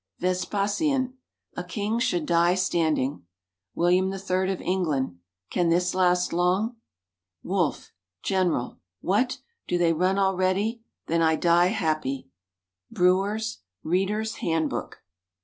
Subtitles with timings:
[0.17, 1.13] Vespasian.
[1.55, 3.27] "A king should die standing."
[3.75, 5.19] William III of England.
[5.51, 6.77] "Can this last long?"
[7.43, 7.91] Wolfe,
[8.23, 8.79] General.
[9.01, 9.37] "What!
[9.67, 10.81] do they run already?
[11.05, 12.31] Then I die happy."
[12.89, 15.03] Brewer's "Reader's Handbook."